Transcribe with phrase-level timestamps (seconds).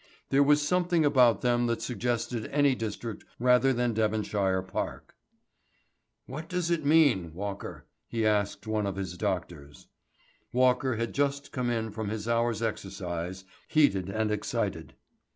[0.31, 5.13] There was something about them that suggested any district rather than Devonshire Park.
[6.25, 9.89] "What does it mean, Walker?" he asked one of his doctors.
[10.51, 14.95] Walker had just come in from his hour's exercise, heated and excited.